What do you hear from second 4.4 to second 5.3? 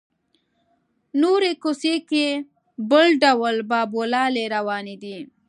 روانې دي.